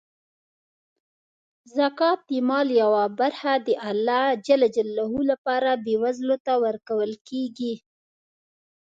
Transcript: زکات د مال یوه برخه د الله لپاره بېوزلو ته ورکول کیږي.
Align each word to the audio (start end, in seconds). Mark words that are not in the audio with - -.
زکات 1.77 2.19
د 2.29 2.31
مال 2.49 2.67
یوه 2.81 3.03
برخه 3.19 3.51
د 3.67 3.69
الله 3.89 4.25
لپاره 5.31 5.69
بېوزلو 5.85 6.35
ته 6.45 6.53
ورکول 6.65 7.11
کیږي. 7.27 7.73